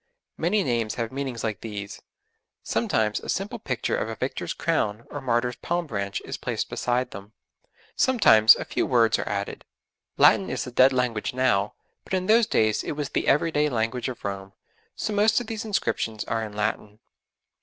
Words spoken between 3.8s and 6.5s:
of a victor's crown or martyr's palm branch is